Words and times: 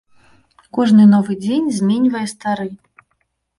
Кожны 0.77 1.05
новы 1.11 1.37
дзень 1.45 1.69
зменьвае 1.77 2.25
стары. 2.35 2.69